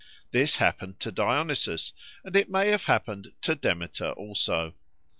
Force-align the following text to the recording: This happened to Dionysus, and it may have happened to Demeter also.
This 0.31 0.57
happened 0.57 0.99
to 1.01 1.11
Dionysus, 1.11 1.93
and 2.25 2.35
it 2.35 2.49
may 2.49 2.69
have 2.69 2.85
happened 2.85 3.33
to 3.41 3.53
Demeter 3.53 4.13
also. 4.13 4.73